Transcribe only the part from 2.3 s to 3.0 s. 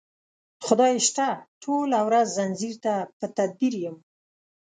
ځنځیر ته